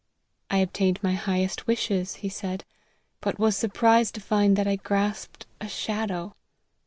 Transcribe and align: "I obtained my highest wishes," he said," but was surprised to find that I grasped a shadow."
"I 0.49 0.57
obtained 0.57 0.97
my 1.03 1.13
highest 1.13 1.67
wishes," 1.67 2.15
he 2.25 2.27
said," 2.29 2.65
but 3.21 3.37
was 3.37 3.55
surprised 3.55 4.15
to 4.15 4.19
find 4.21 4.55
that 4.55 4.65
I 4.67 4.77
grasped 4.77 5.45
a 5.61 5.67
shadow." 5.67 6.33